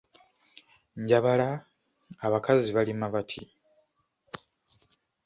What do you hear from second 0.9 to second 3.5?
Njabala abakazi balima bati,